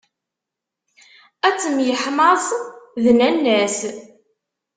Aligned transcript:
Ad 1.47 1.55
temyeḥmaẓ 1.57 2.45
d 3.03 3.05
nanna-s. 3.17 3.77